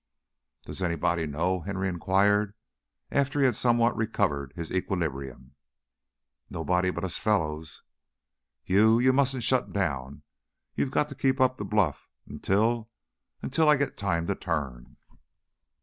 [0.65, 2.55] "Does anybody know?" Henry inquired,
[3.11, 5.53] after he had somewhat recovered his equilibrium.
[6.49, 7.83] "Nobody but us fellows."
[8.65, 10.23] "You you mustn't shut down.
[10.73, 12.89] You've got to keep up the bluff until
[13.43, 14.97] until I get time to turn."